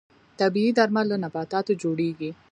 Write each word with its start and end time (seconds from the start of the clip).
طبیعي 0.39 0.71
درمل 0.77 1.05
له 1.11 1.17
نباتاتو 1.23 1.73
جوړیږي 1.81 2.29